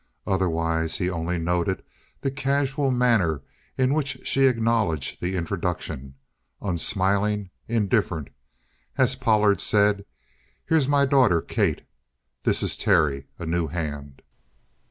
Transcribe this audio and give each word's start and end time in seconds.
Otherwise, 0.25 0.97
he 0.97 1.11
only 1.11 1.37
noted 1.37 1.83
the 2.21 2.31
casual 2.31 2.89
manner 2.89 3.43
in 3.77 3.93
which 3.93 4.17
she 4.27 4.47
acknowledged 4.47 5.21
the 5.21 5.35
introduction, 5.35 6.15
unsmiling, 6.59 7.51
indifferent, 7.67 8.29
as 8.97 9.15
Pollard 9.15 9.61
said: 9.61 10.03
"Here's 10.65 10.87
my 10.87 11.05
daughter 11.05 11.39
Kate. 11.39 11.83
This 12.41 12.63
is 12.63 12.77
Terry 12.77 13.27
a 13.37 13.45
new 13.45 13.67
hand." 13.67 14.23